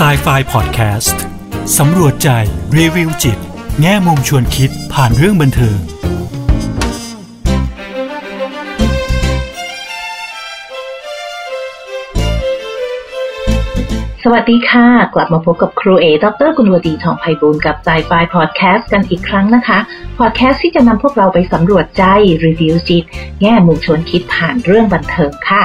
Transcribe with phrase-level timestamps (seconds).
[0.00, 1.22] s i ไฟพอดแคสต์
[1.78, 2.30] สำรวจใจ
[2.78, 3.38] รีวิวจิต
[3.80, 5.78] แง่มุมชวนคิดผ่านเรื่องบันเทิง
[14.22, 19.78] สวัสดีค่ะ กลับมาพบกับครูเอ ดรกุลวดีทองไพบูลกับไซไฟพอดแคสต์กันอีกครั้งนะคะ
[20.18, 22.04] พอดแคสต์ที่จะนำพวกเราไปสำรวจใจ
[22.44, 23.04] รีวิวจิต
[23.42, 25.64] แง่มุมชวนคิดผ่านเรื่องบันเทิงค่ะ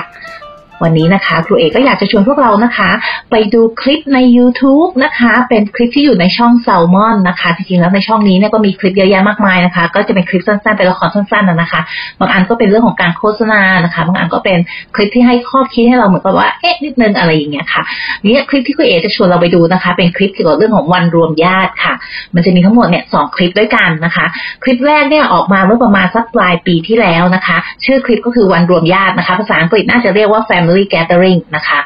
[0.83, 2.89] วันนี้นะคะครูเอกก็อยากจะชวนพวกเรานะคะ
[3.31, 11.81] ไปดูคลิปใน YouTube นะคะ เป็นคลิปที่อยู่ในช่อง s ซ l m o n นะคะจริงๆแล้วในช่องนี้เนี่ยก็มีคลิปเยอะแยะมากมายนะคะ ก็จะเป็นคลิปสั้นๆเป็นละครสั้นๆนะคะ
[12.19, 14.59] บางอันก็เป็นเรื่องของการโฆษณานะคะบางอันก็เป็น
[14.95, 17.83] คลิปที่ให้ข้อคิดให้เราเหมือนกับว่าเอ๊ะนิดนึงอะไรอย่างเงี้ยค่ะ
[18.25, 21.93] นี่คลิปที่ครูเอกจะชวนเราไปดูนะคะ เป็นคลิปเกี่ยวกับเรื่องของวันรวมญาติค่ะ
[22.35, 24.25] มันจะมีทั้งหมดเนี่ยสองคลิปด้วยกันนะคะ
[24.63, 31.79] คลิปแรกเนี่ยออกมาเมื่อประมาณสักปลายปีที่แล้วนะคะ ชื่อคลิปก็คือวันรวมญาตินะคะ ภาษาอังกฤษน่าจะเรียกว่า family Family gathering นะคะ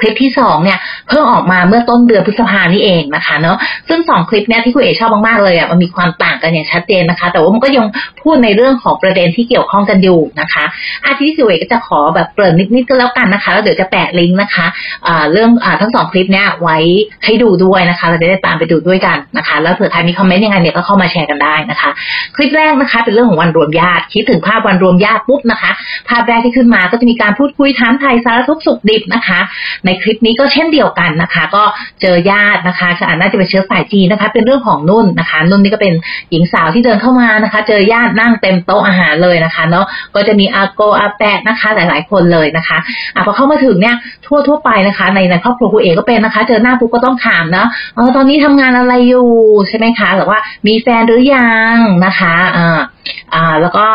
[0.00, 0.78] คลิปที่สองเนี่ย
[1.08, 3.56] เพิ่งออกมาเมื่อต้นเดือนพฤษภานี่เองนะคะเนาะ
[3.88, 7.86] ซึ่งสองคลิปเนี่ยที่คุณเอชอบมากๆเลยอะมันมีความต่างกันอย่างชัดเจนนะคะ แต่ว่ามันก็ยัง
[8.22, 10.64] พูดในเรื่องของประเด็นที่เกี่ยวข้องกันอยู่นะคะ
[11.06, 14.66] อาทิตย์ที่คุณเอก็จะขอแบบเปิดนิดๆก็แล้วกันนะคะแล้วเดี๋ยวจะแปะลิงก์นะคะ
[15.32, 16.78] เรื่องทั้งสองคลิปเนี่ยไว้
[17.24, 21.90] ให้ดูด้วยนะคะเราจะได้ตามไปดูด้วยกันนะคะ แล้วเผื่อใครมีคอมเมนต์ยังไงเนี่ยก็เข้ามาแชร์กันได้นะคะ
[22.36, 25.70] คลิปแรกนะคะ เป็นเรื่องของวันรวมญาติคิดถึงภาพวันรวมญาติปุ๊บนะคะ
[26.08, 29.40] ภาพแรกที่ขึ้นมาก็จะมีการพูดคุยถามไทยสารทุกสุขดิบนะคะ
[29.86, 31.62] ในคลิปนี้ก็เช่นเดียวกันนะคะ ก็
[32.02, 35.94] เจอญาตินะคะจน่าจะเป็นเชื้อสายจีนนะคะ เป็นเรื่องของนุ่นนะคะ นุ่นนี่ก็เป็น
[36.30, 42.78] หญิงสาวที่เดินเข้ามานะคะ เจอญาตินั่งเต็มโต๊ะอาหารเลยนะคะเนาะก็จะมีอาโกอาแปะนะคะ หลาย ๆ คนเลยนะคะ
[43.14, 49.28] อะพอเข้ามาถึงเนี่ยทั่วทั่วไปนะคะ ในในครอบครัวคุณเอกก็เป็นนะคะ เจอหน้าปุ๊บก็ต้องถามเนาะเออตอนนี้ทำงานอะไรอยู่
[49.68, 51.76] ใช่ไหมคะหรือว่ามีแฟนหรือยัง
[52.06, 52.78] นะคะอ่า
[53.62, 53.86] แล้วก็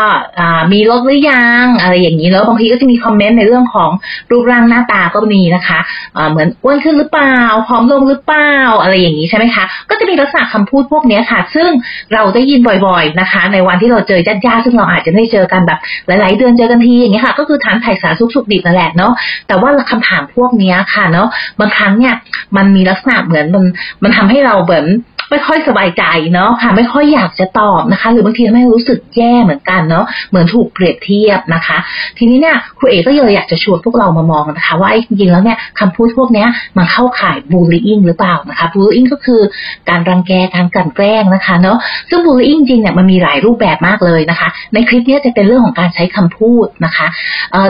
[0.71, 3.89] มีรถหรือยังอะไรอย่างนี้แล้วบางทีก็จะมีคอมเมนต์ในเรื่องของ
[4.31, 5.79] รูปร่างหน้าตาก็มีนะคะ
[6.17, 7.35] อ่าเหมือนอ้วนขึ้นหรือเปล่า
[7.67, 11.69] ผอมลงหรือเปล่าอะไรอย่างนี้ใช่ไหมคะก็จะมีลักษณะคำพูดพวกนี้ค่ะ ซึ่ง
[12.13, 19.13] เราได้ยินบ่อยๆนะคะ ในวันที่เราเจอญาติๆซึ่งเราอาจจะไม่เจอกันแบบหลายๆ เดือนเจอกันทีอย่างนี้ค่ะ ก็คือถามไถ่สารสุขสุขดิบนั่นแหละเนาะ
[19.47, 21.27] แต่ว่าคำถามพวกนี้ค่ะเนาะ
[21.59, 22.13] บางครั้งเนี่ย
[22.57, 23.63] มันมีลักษณะเหมือนมัน
[24.03, 24.85] มันทำให้เราเหมือน
[25.31, 26.03] ไม่ค่อยสบายใจ
[26.33, 31.77] เนาะค่ะ ไม่ค่อยอยากจะตอบนะคะ หรือบางทีไม่รู้สึกแย่เหมือนกันเนาะเหมือนถูกเปรียบเทียบนะคะ
[32.17, 36.45] ทีนี้เนี่ยครูเอก็เลยอยากจะชวนพวกเรามามองนะคะว่าจริงๆแล้วเนี่ยคำพูดพวกนี้
[36.77, 39.41] มันเข้าข่ายบูลลี่งหรือเปล่านะคะบูลลี่งก็คือ
[39.89, 41.77] การรังแกการกลั่นแกล้งนะคะเนาะ
[42.09, 47.07] ซึ่งบูลลี่งจริงเนี่ยมันมีหลายรูปแบบมากเลยนะคะ ในคลิปนี้จะเป็นเรื่องของการใช้คำพูดนะคะ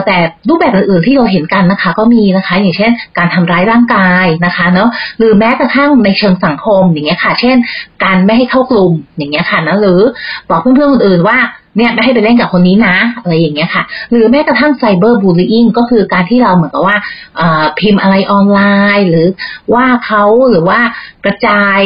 [0.06, 0.16] แต่
[0.48, 7.51] รูปแบบอื่นๆที่เราเห็นกันนะคะ ก็มีนะคะ อย่างเช่น การทำร้ายร่างกายนะคะเนาะหรือแม้กระทั่งในเชิงสังคมอย่างเงี้ยค่ะเช่น
[8.04, 10.00] การไม่ให้เข้ากลุ่มอย่างเงี้ยค่ะนะหรือ
[10.48, 11.38] บอกเพื่อนๆคนอื่นว่า
[11.76, 16.96] เนี่ยไม่ให้ไปเล่นกับคนนี้นะอะไรอย่างเงี้ยค่ะ หรือแม้กระทั่งไซเบอร์บูลลี่ก็คือการที่เราเหมือนกับว่า
[17.78, 18.60] พิมพ์อะไรออนไล
[18.98, 19.26] น์ หรือ
[19.74, 20.80] ว่าเขาหรือว่า
[21.24, 21.80] กระจาย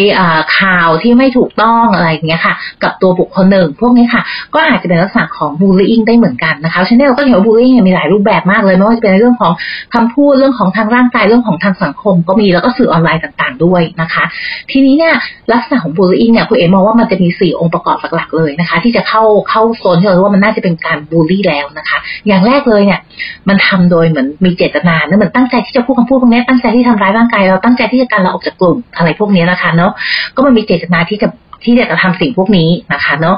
[0.59, 4.23] ข่าวที่ไม่ถูกต้องอะไรอย่างเงี้ยค่ะ กับตัวบุคคลหนึ่ง พวกนี้ค่ะ
[4.55, 9.53] ก็อาจจะเป็นลักษณะของบูลลี่ได้เหมือนกันนะคะฉะนั้นเราก็เห็นว่าบูลลี่มีหลายรูปแบบมากเลยไม่ว่าจะเป็นเรื่องของ
[9.95, 14.25] คำพูดเรื่องของทางร่างกายเรื่องของทางสังคม ก็มีแล้วก็สื่อออนไลน์ต่าง ๆ ด้วยนะคะ
[14.71, 15.15] ทีนี้เนี่ย
[15.53, 23.01] ลักษณะของบูลลี่เนี่ยคุณเอ๋มองว่ามันจะมีสี่องค์ประกอบหลักๆเลยนะคะ ที่จะเข้าเข้าโซนที่เราว่ามันน่าจะเป็นการบูลลี่แล้วนะคะ อย่างแรกเลยเนี่ย
[23.49, 29.93] มันทำโดยเหมือนมีเจตนาเนะเหมือนตั้งใจที่จะพูดคำพูดพวกนี้ตั้งใจที่ทำร้ายร่างกายเราตั้งใจที่จะการเราออกจากกลุ่มอะไรพวกนี้นะคะเนาะ
[30.35, 31.29] ก็มันมีเจตนาที่จะ
[31.65, 33.37] ที่จะกระทำสิ่งพวกนี้นะคะเนาะ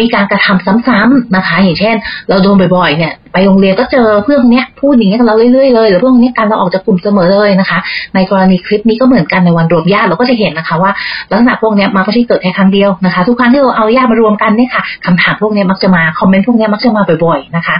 [0.00, 1.94] มีการกระทำซ้ำๆนะคะ อย่างเช่น
[2.28, 7.78] เราโดนบ่อยๆเนี่ย ไปโรงเรียนก็เจอเพื่อนเนี้ยพูดอย่างเงี้ยกับเราเรื่อยๆเลยหรือเพื่อนนี้การเราออกจากกลุ่มเสมอเลยนะคะ
[8.14, 10.90] ในกรณีคลิปนี้ก็เหมือนกันในวันรวมญาติเราก็จะเห็นนะคะ ว่า
[11.30, 17.76] ลักษณะพวกนี้มันก็ที่เกิดแค่ครั้งเดียวนะคะ ทุกครั้งที่เราเอาญาติมารวมกันเนี่ยค่ะคำถามพวกนี้มักจะมาคอมเมนต์พวกนี้มักจะมาบ่อยๆนะคะ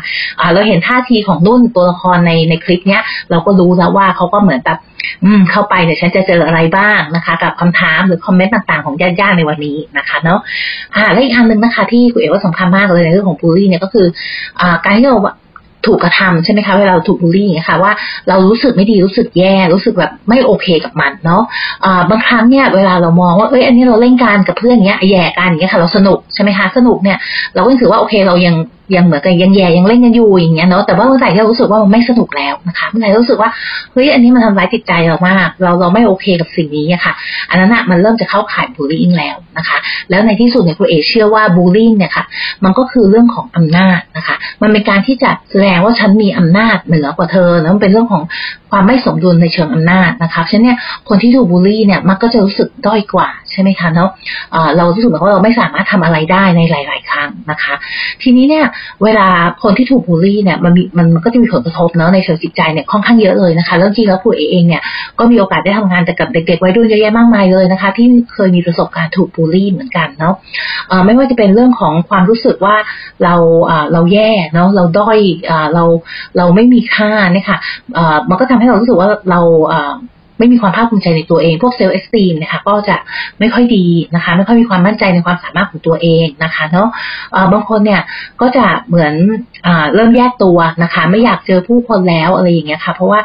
[0.53, 4.79] เราเห็นท่าทีของนุ่นตัวละครในในคลิปเนี้ยเราก็รู้แล้วว่าเขาก็เหมือนแบบ
[5.25, 10.39] อืมเข้าไปเนี่ยฉันจะเจออะไรบ้างนะคะ กับคำถามหรือคอมเมนต์ต่างๆของญาติๆในวันนี้นะคะเนาะ
[10.97, 14.07] อ่าและอีกอันหนึ่งนะคะ ที่คุณเอ๋ว่าสำคัญมากเลยในเรื่องของบูลลี่เนี่ยก็คือ
[14.61, 15.19] อ่าการที่เรา
[15.87, 17.93] ถูกกระทำใช่ไหมคะเวลาเราถูกบูลลี่อย่างนี้ค่ะว่า
[18.29, 27.19] เรารู้สึกไม่ดีรู้สึกแย่ รู้สึกแบบไม่โอเคกับมันเนาะะบางครั้งเนี่ยเวลาเรามองว่าเอ้ยอันนี้เราเล่นการกับเพื่อนเนี้ยแย่กันอย่างเงี้ยค่ะเราสนุกใช่ไหมคะสนุกเนี่ย
[27.55, 28.55] เราก็ถือว่าโอเคเรายัง
[28.97, 33.51] ยังเหมือนกันยังแย่ยังเล่นกันอยู่อย่างเงี้ยเนาะแต่ว่าเมื่อไหร่ที่เรารู้สึกว่ามันไม่สนุกแล้วนะคะเมื่อไหร่รู้สึกว่า
[33.93, 37.13] เฮ้ยอันนี้มันทำร้ายจิตใจเรามากเราเราไม่โอเคกับสิ่งนี้อะค่ะ
[37.51, 39.79] อันนั้นอะมันเริ่มจะเข้าข่ายบูลลี่แล้วนะคะ
[40.11, 42.25] แล้วในที่สุดเนี่ยครูเอเชื่อว่าบูลลี่เนี่ยค่ะ
[42.65, 48.23] มันก็คือเรื่องของอำนาจนะคะ มันเป็นการที่จะแสดงว่าฉันมีอำนาจเหนือกว่าเธอแล้วมันเป็นเรื่องของ
[48.71, 50.79] ความไม่สมดุลในเชิงอำนาจนะคะฉะนั้นเนี่ย
[51.09, 54.11] คนที่ถูกบูลลี่เนี่ยมันก็จะรู้สึกด้อยกว่า ใช่ไหมคะเนาะ
[54.77, 57.75] เรารู้สึกเหมือนว่าเราไม่สามารถทำอะไรได้ในหลาย ๆ ครั้งนะคะ
[58.23, 58.67] ทีนี้เนี่ย
[59.05, 59.29] เวลา
[59.63, 64.83] คนที่ถูกบูลลี่เนี่ยมันมีมันก็จะมีผลกระทบเนาะในเชิงจิตใจเนี่ยค่อนข้างเยอะเลยนะคะ แล้วจริงแล้วครูเอเองเนี่ย
[65.19, 70.35] ก็มีโอกาสได้ทำงานแต่กับเด็ก ๆ ไว้ด้วยเยอะแยะมากมายเลยนะคะ ที่เคยมีประสบการณ์ถูกบูลลี่เหมือนกันเนาะ
[71.07, 72.77] ไม่ว่าจะเป็นเรื่องของความรู้สึกว่า
[73.25, 73.35] เรา
[73.93, 75.19] เราแย่เนาะเราด้อย
[75.75, 75.85] เรา
[76.37, 77.59] เราไม่มีค่าเนี่ยค่ะ
[78.31, 79.41] มันก็ทำให้เรารู้สึกว่าเรา
[80.43, 82.97] ไม่มีความภาคภูมิใจในตัวเอง พวกเซลล์เอ็กซ์ตีมนะคะก็จะ
[83.41, 86.89] ไม่ค่อยดีนะคะ ไม่ค่อยมีความมั่นใจในความสามารถของตัวเองนะคะเนาะ
[87.53, 88.01] บางคนเนี่ย
[88.41, 89.13] ก็จะเหมือน
[89.95, 93.21] เริ่มแยกตัวนะคะ ไม่อยากเจอผู้คนแล้วอะไรอย่างเงี้ยค่ะ เพราะว่า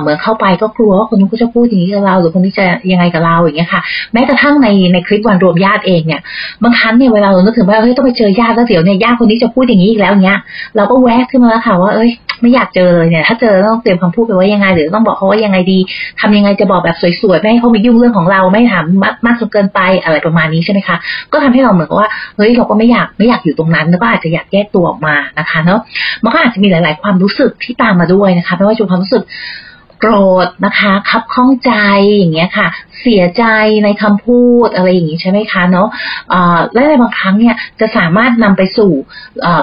[0.00, 3.82] เหมือนเข้าไปก็กลัวว่าคนนู้นก็จะพูดอย่างนี้กับเรา หรือคนนี้จะยังไงกับเราอย่างเงี้ยค่ะ
[4.12, 6.20] แม้กระทั่งในในคลิปวันรวมญาติเองเนี่ย
[6.62, 10.38] บางครั้งเนี่ยเวลาเรานึกถึงว่าเฮ้ยต้องไปเจอญาติแล้วเดี๋ยวเนี่ยญาติคนนี้จะพูดอย่างนี้อีกแล้วเงี้ย
[10.76, 12.10] เราก็แวกขึ้นมาแล้วค่ะว่าเอ้ย
[12.40, 15.78] ไม่อยากเจอเลยเนี่ยถ้าเจอต้องเตรียมคำพูดไปว่ายังไงหรือต้องบอกเขาว่ายังไงดี
[16.20, 18.84] ทำยังไงจะบอกแบบสวยๆ ไม่ให้เขามายุ่งเรื่องของเราไม่ถาม
[19.26, 20.96] มากจนเกินไปอะไรประมาณนี้ใช่ไหมคะ
[21.32, 25.80] ก็ทำให้เราเหมือนกับว่า เฮ้ยเราก็ไม่อยากไม่อยากอยู่ตรงนั้น แล้วก็อาจจะอยากแยกตัวออกมานะคะเนาะ
[26.22, 29.22] มันก็อาจจะมีหลาย ๆ ความรู้สึกที่ตามมาด้วยนะคะ ไม่ว่าจะความรู้สึก
[30.00, 30.12] โกร
[30.46, 31.72] ธนะคะคับข้องใจ
[32.16, 32.68] อย่างเงี้ยค่ะ
[33.02, 33.44] เสียใจ
[33.84, 35.88] ในคำพูดอะไรอย่างงี้ใช่ไหมคะเนาะ
[36.72, 38.92] และในบางครั้งเนี่ยจะสามารถนำไปสู่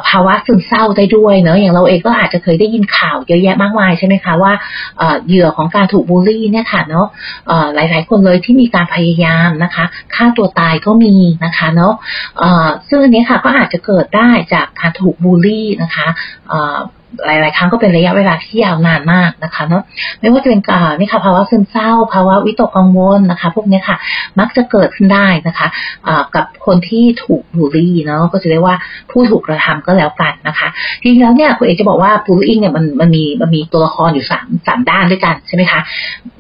[0.10, 4.54] ภาวะซึมเศร้าได้ด้วยเนาะอย่างเราเองก็อาจจะเคยได้ยินข่าวเยอะแยะมากมายใช่ไหมคะว่า
[5.25, 7.07] เหยื่อของการถูกบูลลี่เนี่ยค่ะเนาะ
[7.75, 9.86] หลาย ๆ คนเลยที่มีการพยายามนะคะ
[10.16, 11.94] ฆ่าตัวตายก็มีนะคะเนาะ
[12.89, 16.07] ซึ่งอันนี้ค่ะก็อาจจะเกิดได้จากการถูกบูลลี่นะคะ
[17.26, 19.84] หลาย ๆ ครั้งก็เป็นระยะเวลาที่ยาวนานมากนะคะเนาะ
[20.20, 23.98] ไม่ว่าจะเป็นกานี่ค่ะภาวะซึมเศร้า ภาวะวิตกกังวลนะคะ พวกนี้ค่ะ
[24.40, 25.68] มักจะเกิดขึ้นได้นะคะ
[26.36, 28.76] กับคนที่ถูกบูลลี่เนาะก็จะเรียกว่า
[29.12, 30.68] ผู้ถูกกระทำก็แล้วกันนะคะ
[31.04, 35.80] จริงแล้วเนี่ยคุณเอกจะบอกว่าบูลลี่เนี่ยมันมันมีมันมีตัวละครอยู่สามสามด้านด้วยกันใช่ไหมคะ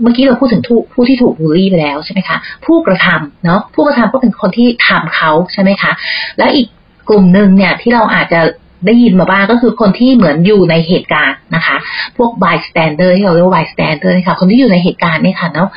[0.01, 0.61] เมื่อกี้เราพูดถึง
[0.93, 5.91] ผู้ที่ถูกบูลลี่ไปแล้วใช่ไหมคะผู้กระทำเนาะผู้กระทำก็เป็นคนที่ทำเขาใช่ไหมคะ
[6.37, 6.67] แล้วอีก
[7.09, 8.41] กลุ่มหนึ่งเนี่ยที่เราอาจจะ
[8.85, 11.77] ได้ยินมาบ้างก็คือคนที่เหมือนอยู่ในเหตุการณ์นะคะ
[12.17, 15.69] พวก bystander ที่เราเรียกว่า bystander นะคะคนที่อยู่ในเหตุการณ์นี่ยค่ะเนาะ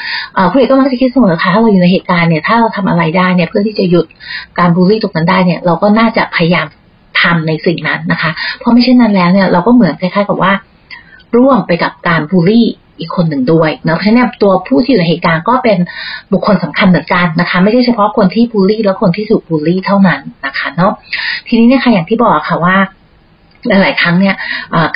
[0.50, 4.06] ผู้เอกก็มักจะคิดเสมอค่ะถ้าเราอยู่ในเหตุการณ์เนี่ยถ้าเราทำอะไรได้เนี่ยเพื่อที่จะหยุด
[4.58, 6.66] การบูลลี่ตรงนั้นได้เนี่ยเราก็น่าจะพยายาม
[7.20, 10.52] ทำในสิ่งนั้นนะคะ เพราะไม่เช่นนั้นแล้วเนี่ยเราก็เหมือนคล้ายๆกับว่า
[11.36, 12.66] ร่วมไปกับการบูลลี่
[13.00, 15.78] อีกคนหนึ่งด้วยนะเพราะฉะนั้นตัวผู้ที่อยู่ในเหตุการณ์ก็เป็น
[16.32, 20.92] บุคคลสำคัญเหมือนกันนะคะ ไม่ใช่เฉพาะคนที่บูลลี่ แล้วคนที่ถูกบูลลี่เท่านั้นนะคะเนาะ
[21.48, 22.76] ทีนี้เนี่ยค่ะอย่างที่บอกค่ะว่า
[23.68, 24.34] หลายๆครั้งเนี่ย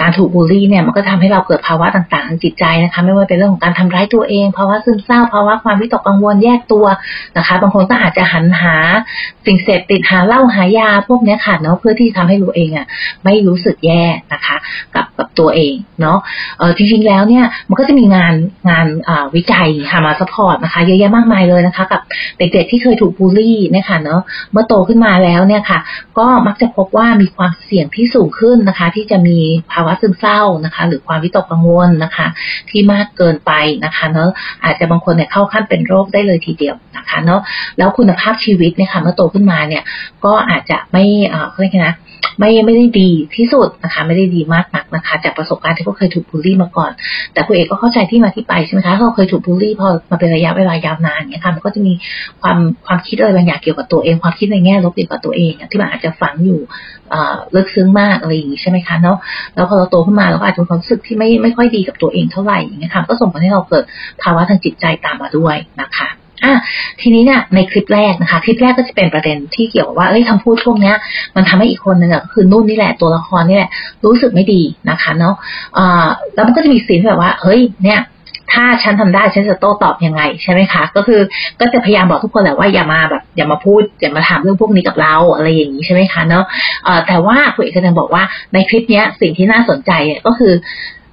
[0.00, 6.86] การถูกบูลลี่เนี่ยมันก็ทำให้เราเกิดภาวะต่างๆทางจิตใจนะคะ ไม่ว่าเป็นเรื่องของการทำร้ายตัวเองภาวะซึมเศร้าภาวะความวิตกกังวลแยกตัว
[7.36, 8.76] นะคะ บางคนก็อาจจะหันหา
[9.46, 12.86] สิ่งเสพติดหาเหล้าหายาพวกนี้ค่ะเนาะเพื่อที่ทำให้ตัวเองอะ
[13.24, 14.02] ไม่รู้สึกแย่
[14.32, 14.56] นะคะ
[14.94, 16.18] กับกับตัวเองเนาะ
[16.76, 18.34] จริงๆแล้วเนี่ยมันก็จะมีงาน
[18.70, 18.86] งาน
[19.34, 22.00] วิจัยค่ะมาสปอร์ตนะคะ เยอะแยะมากมายเลยนะคะ กับ
[22.38, 24.20] เด็กๆที่เคยถูกบูลลี่เนี่ยค่ะเนาะ
[24.52, 25.78] เมื่อโตขึ้นมาแล้วเนี่ยค่ะ
[26.18, 29.38] ก็มักจะพบว่ามีความเสี่ยงที่สูงขึ้นนนะคะ ที่จะมี
[29.72, 32.26] ภาวะซึมเศร้านะคะ หรือความวิตกกังวลนะคะ
[32.70, 33.52] ที่มากเกินไป
[33.84, 34.30] นะคะเนาะ
[34.64, 37.40] อาจจะบางคนเนี่ยเข้าขั้นเป็นโรคได้เลยทีเดียวนะคะเนาะ
[37.78, 39.82] แล้วคุณภาพชีวิตเนี่ยค่ะเมื่อโตขึ้นมาเนี่ย
[40.24, 41.96] ก็อาจจะไม่เอ่อเขาเรียกนะ
[42.38, 46.90] ไม่ไม่ได้ดีที่สุดนะคะ ไม่ได้ดีมากนักนะคะ จากประสบการณ์ที่เขาเคยถูกบูลลี่มาก่อน
[47.32, 51.92] แต่คุณเอกก็เข้าใจที่มาที่ไปใช่ไหมคะเขาเคยถูกบูลลี่พอมาเป็นระยะเวลายาวนานเนี่ยค่ะมันก็จะมี
[52.42, 56.60] ความความคิดอะไรบางอย่างเกี่ยวกับตัวเอง ความคิดในแง่ลบเกี่ยวกับตัวเองที่มันอาจจะฝังอยู่
[57.54, 59.18] ลึกซึ้งมากอะไรอย่างนี้ใช่ไหมคะเนาะ
[59.54, 63.84] แล้วพอเราโตขึ้นมาเราก็อาจจะมีความรู้สึกที่ไม่ไม่ค่อยดีกับตัวเองเท่าไหร่อย่างเงี้ยค่ะก็ส่งผลให้เราเกิด
[64.22, 66.08] ภาวะทางจิตใจตามมาด้วยนะคะ
[66.44, 66.54] อะ
[67.00, 70.96] ทีนี้เนี่ยในคลิปแรกนะคะ คลิปแรกก็จะเป็นประเด็นที่เกี่ยวว่าเอ้ยคำพูดช่วงเนี้ย
[71.36, 73.70] มันทำให้อีกคนนึ่งอะก็คือนุ่นนี่แหละตัวละครนี่แหละ
[74.04, 75.34] รู้สึกไม่ดีนะคะเนาะ
[75.78, 78.00] อ่าแล้วมันก็จะมีสีนแบบว่าเฮ้ยเนี่ย
[78.54, 81.20] ถ้าฉันทำได้ฉันจะโต้ตอบยังไงใช่ไหมคะ ก็คือ
[81.60, 86.44] ก็จะพยายามบอกทุกคนแหละว่าอย่ามาแบบ อย่ามาพูดอย่ามาถามเรื่องพวกนี้กับเราอะไรอย่างนี้ใช่ไหมคะเนาะ
[87.06, 89.90] แต่ว่าคุณเอกจะบอกว่าในคลิปเนี้ยสิ่งที่น่าสนใจ
[90.26, 90.52] ก็คือ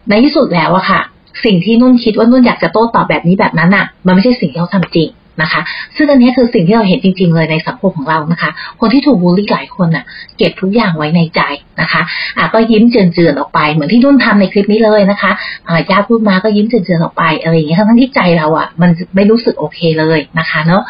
[0.09, 1.01] ในที่สุดแล้วอะค่ะ
[1.45, 5.09] สิ่งที่นุ่นคิดว่านุ่นอยากจะโต้ตอบแบบนี้แบบนั้นอะมันไม่ใช่สิ่งที่เขาทำจริง
[5.41, 5.61] นะคะ
[5.97, 10.03] ซึ่งอันนี้คือสิ่งที่เราเห็นจริง ๆ เลยในสังคมของเรานะคะ คนที่ถูกบูลลี่หลายคนอะ
[10.37, 11.41] เก็บทุกอย่างไว้ในใจ
[11.81, 12.01] นะคะ
[12.37, 15.31] อะก็ยิ้มเจือนๆออกไป เหมือนที่นุ่นทำในคลิปนี้เลยนะคะ
[15.67, 20.81] อ่าญาติพูดมาก็ยิ้มเจือนๆออกไปอะไรอย่างเงี้ยทั้งที่ใจเราอะมันไม่รู้สึกโอเคเลยนะคะ เนาะ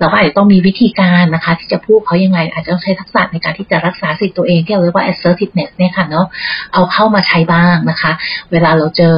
[0.00, 6.26] เราก็อาจจะต้องมีวิธีการนะคะ ที่จะพูดเขายังไง อาจจะต้องใช้ทักษะในการที่จะรักษาสิทธิ์ตัวเองที่เราเรียกว่า assertiveness เนี่ยค่ะเนาะ
[6.72, 8.12] เอาเข้ามาใช้บ้างนะคะ
[8.52, 9.14] เวลาเราเจอ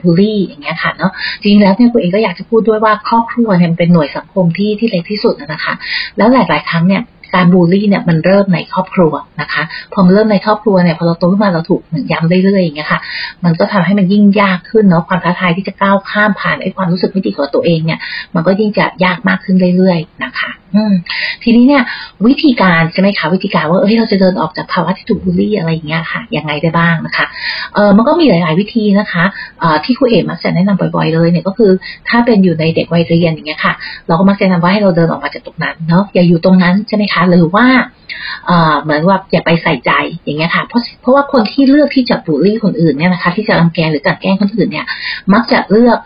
[0.00, 5.74] บูลลี่อย่างเงี้ยค่ะเนาะจริงๆแล้วเนี่ยคุณเองก็อยากจะพูดด้วยว่าครอบครัวเนี่ยเป็นหน่วยสังคมที่ที่เล็กที่สุดนะคะ
[6.16, 7.02] แล้วหลาย ๆ ครั้งเนี่ย
[7.34, 9.62] การบูลลี่เนี่ยมันเริ่มในครอบครัวนะคะ
[9.92, 11.80] พอมันเริ่มในครอบครัวเนี่ยพอเราโตขึ้นมาเราถูก
[12.12, 13.00] ย้ำเรื่อยๆอย่างเงี้ยค่ะ
[13.44, 17.98] มันก็ทำให้มันยิ่งยากขึ้นเนาะความท้าทายที่จะก้าวข้ามผ่านไอ้ความรู้สึกไม่ดีของตัวเองเนี่ย
[18.34, 20.94] มันก็ยิ่งจะยากมากขึ้นเรื่อยๆนะคะ อืม
[21.42, 21.82] ทีนี้เนี่ย
[22.26, 27.26] วิธีการใช่ไหมคะวิธีการว่าเอ้ยเราจะเดินออกจากภาวะที่ถูกบูลลี่อะไรอย่างเงี้ยค่ะยังไงได้บ้างนะคะ
[27.74, 29.24] เออมันก็มีหลาย ๆ วิธีนะคะ
[29.60, 31.70] เอ่อที่ครูเอ๋มักจะแนะนำบ่อย ๆ เลยเนี่ยก็คือ
[32.08, 33.74] ถ้าเป็นอยู่ในเด็กวัยเรียนอย่างเงี้ยค่ะ
[34.08, 37.66] เราก็มักจะแนะนำว่าให้เราเดินออกมาจากตรงนั้นเนาะอย่าอยู่ตรงนั้นใช่ไหมคะหรือว่า
[38.82, 39.90] เหมือนว่าอย่าไปใส่ใจ
[40.24, 44.86] อย่างเงี้ยค่ะเพราะเพราะว่าคนที่เลือกที่จะบูลลี่คนอื่นเนี่ยนะคะ ที่จะรังแกหรือกันแกล้งคนอื่นเนี่ย
[45.32, 45.98] มักจะเลือก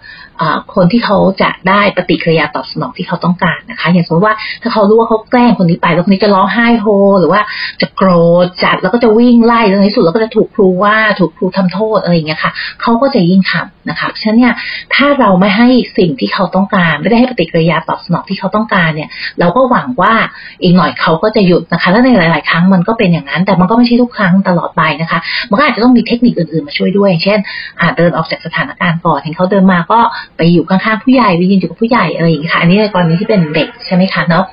[0.74, 6.86] คนที่เขาจะได้ปฏิกิริยาตอบสนองที่เขาต้องการนะคะ อย่างสมมติว่าถ้าเขารู้ว่าเขาแกล้งคนนี้ไปแล้วคนนี้จะร้องไห้โฮ
[7.20, 7.40] หรือว่า
[7.80, 8.08] จะโกร
[8.44, 12.52] ธจัดแล้วก็จะวิ่งไล่แล้วในสุดแล้วก็จะถูกครูว่าถูกครูทำโทษอะไรอย่างเงี้ยค่ะ
[12.82, 14.54] เขาก็จะยิ่งทำนะคะฉะนั้นเนี่ย
[14.94, 19.08] ถ้าเราไม่ให้สิ่งที่เขาต้องการ ไม่ได้ให้ปฏิกิริยาตอบสนองที่เขาต้องการเนี่ย
[19.40, 20.14] เราก็หวังว่า
[20.62, 25.18] อีกหน่อยเขาก็จะหยุดนะคะ แล้วในหลาย ๆ ครั้งมันก็เป็นอย่างนั้น แต่มันก็ไม่ใช่ทุกครั้งตลอดไปนะคะ
[25.50, 27.38] มันก็อาจจะต้องมีเทคนิคอื่น ๆ มาช่วยด้วย เช่น
[27.80, 30.00] อาจเดินออกจากสถานการณ์ก่อนเห็นเขาเดินมาก็
[30.36, 34.44] ไปอยู่ข้างๆผู้ใหญ่ไปยืนอยู่กับผู้ใหญ่อะไรอย่างนี้ค่ะ อันนี้ในกรณีที่เป็นเด็กใช่ไหมคะเนาะ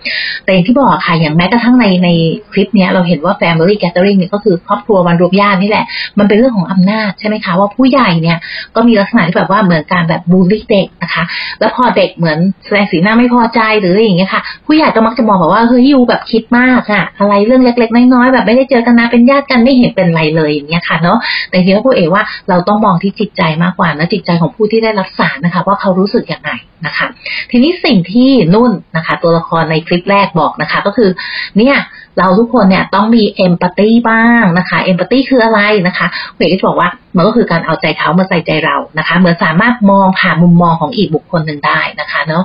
[0.43, 2.09] แต่อย่างที่บอกค่ะอย่างแม้กระทั่งในใน
[2.51, 5.85] คลิปเนี้ยเราเห็นว่า family gathering เนี่ยก็คือครอบครัววันรวมญาตินี่แหละ
[6.19, 8.37] มันเป็นเรื่องของอำนาจใช่ไหมคะว่าผู้ใหญ่เนี่ย
[8.75, 11.23] ก็มีลักษณะที่แบบว่าเหมือนการแบบบูลลี่เด็กนะคะ
[11.59, 21.17] แล้วพอเด็กเหมือนแสดงสีหน้าไม่พอใจหรืออะไรอย่างเงี้ยค่ะ ผู้ใหญ่ก็มักจะมองแบบว่าเฮ้ยยูแบบคิดมากอะอะไรเรื่องเล็ก ๆ น้อยๆแบบไม่ได้เจอกันนะเป็นญาติกันไม่เห็นเป็นไรเลยอย่างเงี้ยค่ะเนาะ
[21.49, 26.51] แต่ทีนี้พูดเอว่าเราต้องมองที่จิตใจมากกว่านะจิตใจของผู้ที่ได้รับสารนะคะว่าเขารู้สึกย่างไร
[26.85, 27.07] นะคะ
[27.51, 31.09] ทีนี้สิ่งที่นุ่นนะคะ ตัวละครในคลิปแรกบอกนะคะ ก็คือ
[31.57, 31.77] เนี่ย
[32.19, 42.43] เราทุกคนเนี่ยต้องมีเอมพัตตีบ้างนะคะเอมพัตตีคืออะไรนะคะเวกจะบอกว่ามันก็คือการเอาใจเขามาใส่ใจเรานะคะ เหมือนสามารถมองผ่านมุมมองของอีกบุคคลหนึ่งได้นะคะเนาะ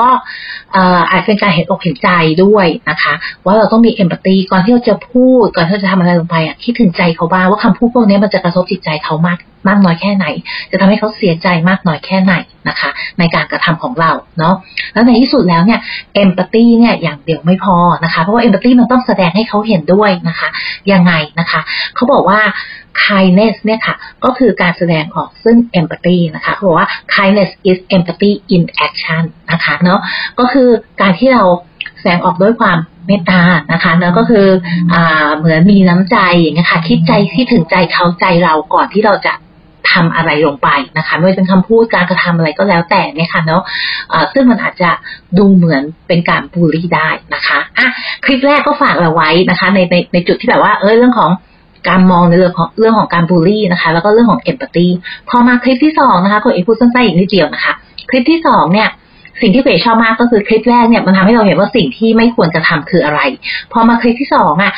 [0.00, 0.08] ก็
[1.10, 2.10] อาจเป็นการเห็นอกเห็นใจ
[2.44, 3.12] ด้วยนะคะ
[3.44, 10.26] ว่าเราต้องมีเอมพัตตีก่อนที่เราจะพูดก่อนที่เราจะทำอะไรลงไปอะคิดถึงใจเขาบ้างว่าคำพูดพวกนี้มันจะกระทบจิตใจเขามาก มากน้อยแค่ไหน
[10.70, 12.34] จะทำให้เขาเสียใจมากน้อยแค่ไหน
[12.68, 14.54] นะคะ ในการกระทำของเราเนาะ
[14.92, 15.80] แล้วในที่สุดแล้วเนี่ย
[16.14, 20.48] เอมพัตตีเนี่ยอย่างเดียวไม่พอนะคะ เพราะว่าเอมพัตตีมันต้องแสดงให้เขาเห็นด้วยนะคะ
[20.92, 21.60] ยังไงนะคะ
[21.94, 22.40] เขาบอกว่า
[23.04, 30.00] kindness เนี่ยค่ะ ก็คือการแสดงออกซึ่ง empathy นะคะเขาบอกว่า kindness is empathy in action นะคะเนาะ
[30.38, 30.68] ก็คือ
[31.00, 31.44] การที่เรา
[31.98, 33.42] แสดงออกด้วยความเมตตา
[33.72, 34.46] นะคะแล้วก็คือ
[34.92, 34.96] อ
[35.36, 39.32] เหมือนมีน้ำใจอย่างเงี้ยค่ะคิดใจที่ถึงใจเขาใจเราก่อนที่เราจะ
[39.92, 40.68] ทำอะไรลงไป
[40.98, 44.90] นะคะไม่ว่าเป็นคำพูดการกระทำอะไรก็แล้วแต่เนี่ยค่ะเนาะะซึ่งมันอาจจะ
[45.38, 47.88] ดูเหมือนเป็นการบูลลี่ได้นะคะอะ
[48.24, 51.30] คลิปแรกก็ฝากเราไว้นะคะ ในในในจุดที่แบบว่าเออเรื่องของ
[51.88, 54.86] การมองในเรื่องของเรื่องของการบูลลี่นะคะ แล้วก็เรื่องของเอมพัตตี
[55.28, 57.72] พอมาคลิปที่สองนะคะคุณเอกพูดสั้นๆอีกนิดเดียวนะคะ
[58.10, 58.88] คลิปที่สองเนี่ย
[59.40, 63.20] สิ่งที่เฟยชอบมากก็คือคลิปแรกเนี่ยมันทำให้เราเห็นว่าสิ่งที่ไม่ควรจะทำคืออะไร
[63.72, 64.72] พอมาคลิปที่สองอะ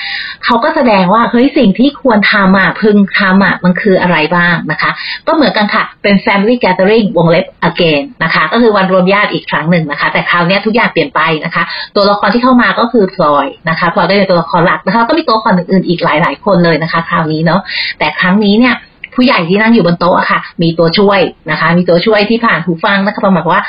[0.44, 4.90] เขาก็แสดงว่าเฮ้ยสิ่งที่ควรทำอะพึงทำอะมันคืออะไรบ้างนะคะ
[5.26, 11.62] ก็เหมือนกันค่ะ เป็น family gathering วงเล็บ again นะคะ ก็คือวันรวมญาติอีกครั้งหนึ่งนะคะ แต่คราวนี้ทุกอย่างเปลี่ยนไปนะคะ
[11.96, 17.60] ตัวละครที่เข้ามาก็คือพลอยนะคะพลอยได้เป็นตัวละครหลักนะคะ ก็มีตัวละครอื่นๆอีกหลาย ๆ คนเลยนะคะ คราวนี้เนาะ
[17.98, 18.74] แต่ครั้งนี้เนี่ย
[19.14, 23.60] ผู้ใหญ่ที่นั่งอยู่บนโต๊ะค่ะ มีตัวช่วยนะคะ มีตัวช่วยที่ผ่านหูฟังนะคะประมาณว่า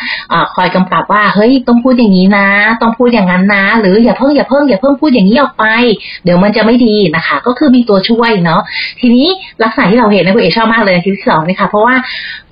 [0.55, 2.47] คอยกำกับว่าเฮ้ยต้องพูดอย่างนี้นะ
[2.81, 5.65] ต้องพูดอย่างนั้นนะ หรืออย่าเพิ่งอย่าเพิ่งอย่าเพิ่งพูดอย่างนี้ออกไป
[6.23, 8.61] เดี๋ยวมันจะไม่ดีนะคะ ก็คือมีตัวช่วยเนาะ
[8.99, 9.27] ทีนี้
[9.63, 11.95] ลักษณะที่เราเห็นในคุณเอชอบมากเลยในที่สองนี่ค่ะเพราะว่า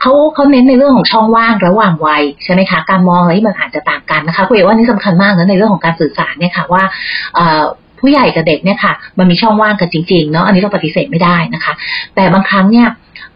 [0.02, 6.84] เขาเขาเน้นในเรื่องของช่องว่างระหว่างวัยใช่ไหมคะการมองอะไรมันอาจจะต่างกันนะคะคุณเอว่านี่สำคัญมากนะในเรื่องของการสื่อสารเนี่ยค่ะว่า
[8.04, 11.74] ผู้ใหญ่กับเด็กเนี่ยค่ะ มันมีช่องว่างกันจริงๆเนาะอันนี้เราปฏิเสธไม่ได้นะคะ
[12.16, 12.88] แต่บางครั้งเนี่ย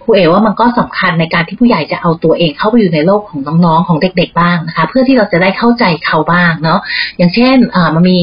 [0.04, 6.80] ครูเอ๋ว่ามันก็สำคัญในการที่ผู้ใหญ่จะเอาตัวเองเข้าไปอยู่ในโลกของน้องๆของเด็ก ๆบ้างนะคะ เพื่อที่เราจะได้เข้าใจเขาบ้างเนาะ
[7.18, 7.56] อย่างเช่น
[7.96, 8.20] มันมี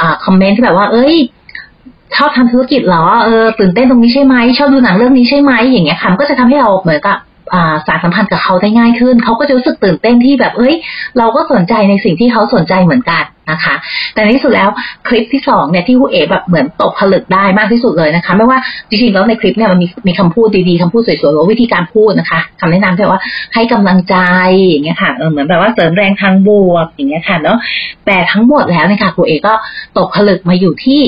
[0.00, 1.16] อคอมเมนต์ที่แบบว่า เอ้ย
[2.16, 7.16] ชอบทำธุรกิจเหรอเออตื่นเต้นตรงนี้ใช่ไหมชอบดูหนังเรื่องนี้ใช่ไหมอย่างเงี้ยค่ะก็จะทำให้เราเหมือนกับ
[7.86, 10.74] สารสัมพันธ์กับเขาได้ง่ายขึ้น เขาก็จะรู้สึกตื่นเต้นที่แบบเอ้ย
[11.18, 13.74] เราก็สนใจในสิ่งที่เขาสนใจเหมือนกันนะคะ
[14.14, 14.68] แต่ในที่สุดแล้ว
[15.08, 23.20] คลิปที่สองเนี่ยที่ผู้เอ๋แบบเหมือนตกผลึกได้มากที่สุดเลยนะคะ ไม่ว่าจริงๆแล้วในคลิปเนี่ยมันมีมีคำพูดดีๆคำพูดสวยๆหรือวิธีการพูดนะคะคำแนะนำที่ว่า
[23.54, 24.16] ให้กำลังใจ
[24.68, 27.58] อย่างเงี้ยค่ะเออเหมือนแบบว่าเสริมแรงทางบวกอย่างเงี้ยค่ะเนาะ
[28.06, 29.54] แต่ทั้งหมดแล้วเนี่ยค่ะครูเอก็
[29.98, 31.00] ตกผลึกมาอยู่ที่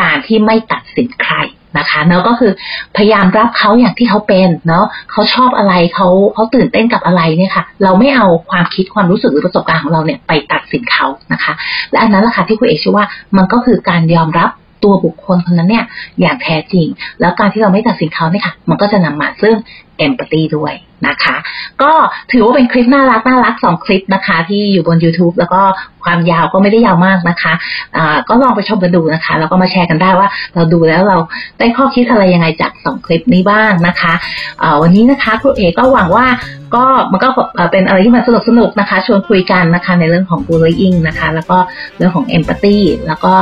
[0.00, 1.34] การที่ไม่ตัดสินใคร
[1.78, 2.52] นะคะเนาะก็คือ
[2.96, 11.52] พยายามรับเขาอย่างที่เขาเป็นเนาะเขาชอบอะไรเขาเขาตื่นเต้นกับอะไรเนี่ยค่ะ เราไม่เอาความคิดความรู้สึกหรือประสบการณ์ของเราเนี่ยไปตัดสินเขานะคะ
[11.90, 13.06] และอันนั้นแหละค่ะที่คุณเอกชื่อว่า
[13.36, 14.50] มันก็คือการยอมรับ
[14.84, 15.84] ตัวบุคคลคนนั้นเนี่ย
[16.20, 16.86] อย่างแท้จริง
[17.20, 19.54] แล้วการที่เราไม่ตัดสินเขาเนี่ยค่ะ มันก็จะนำมาซึ่ง
[19.98, 20.72] เอมพัตตีด้วย
[21.06, 21.36] นะคะ
[21.82, 21.92] ก็
[22.32, 25.62] ถือว่าเป็นคลิปน่ารักน่ารักสองคลิปนะคะ ที่อยู่บน YouTube แล้วก็
[26.04, 27.52] ความยาวก็ไม่ได้ยาวมากนะคะ
[27.96, 31.16] อ่าก็ลองไปชมกันดูนะคะ แล้วก็มาแชร์กันได้ว่าเราดูแล้วเรา
[31.58, 34.12] ได้ข้อคิดอะไรยังไงจากสองคลิปนี้บ้างนะคะ
[34.62, 36.26] อ่าวันนี้นะคะครูเอกก็หวังว่า
[36.74, 37.28] ก็มันก็
[37.72, 41.58] เป็นอะไรที่มันสนุกสนุกนะคะ ชวนคุยกันนะคะในเรื่องของ bullying นะคะ แล้วก็
[41.96, 43.34] เรื่องของ empathy แล้วก็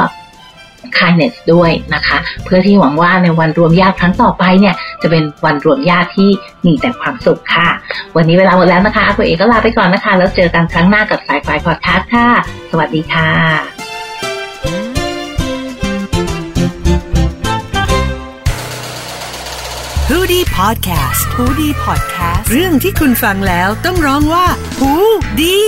[0.97, 6.31] kindness ด้วยนะคะ เพื่อที่หวังว่าในวันรวมญาติครั้งต่อไปเนี่ยจะเป็นวันรวมญาติที่
[6.67, 7.69] มีแต่ความสุขค่ะ
[8.17, 12.29] วันนี้เวลาหมดแล้วนะคะคุณเอกก็ลาไปก่อนนะคะ แล้วเจอกันครั้งหน้ากับสายไฟพอดคาสต์ค่ะ
[12.71, 13.29] สวัสดีค่ะ
[20.11, 24.47] ฮูดี้พอดแคสต์ฮูดี้พอดแคสต์เรื่องที่คุณฟังแล้วต้องร้องว่า
[24.81, 24.93] ฮู
[25.41, 25.59] ดี